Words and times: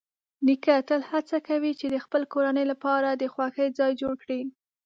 نیکه 0.45 0.75
تل 0.89 1.01
هڅه 1.11 1.37
کوي 1.47 1.71
چې 1.79 1.85
د 1.89 1.95
خپل 2.05 2.21
کورنۍ 2.33 2.65
لپاره 2.71 3.09
د 3.11 3.23
خوښۍ 3.33 3.67
ځای 3.79 3.91
جوړ 4.01 4.13
کړي. 4.23 4.41